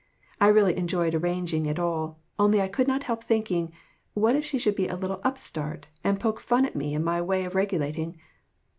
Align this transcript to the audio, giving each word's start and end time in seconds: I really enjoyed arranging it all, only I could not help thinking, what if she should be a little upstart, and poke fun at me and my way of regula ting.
I 0.39 0.47
really 0.47 0.75
enjoyed 0.77 1.13
arranging 1.13 1.67
it 1.67 1.77
all, 1.77 2.17
only 2.39 2.59
I 2.59 2.67
could 2.67 2.87
not 2.87 3.03
help 3.03 3.23
thinking, 3.23 3.71
what 4.15 4.35
if 4.35 4.43
she 4.43 4.57
should 4.57 4.73
be 4.75 4.87
a 4.87 4.95
little 4.97 5.21
upstart, 5.23 5.89
and 6.03 6.19
poke 6.19 6.39
fun 6.39 6.65
at 6.65 6.75
me 6.75 6.95
and 6.95 7.05
my 7.05 7.21
way 7.21 7.45
of 7.45 7.53
regula 7.53 7.91
ting. 7.91 8.19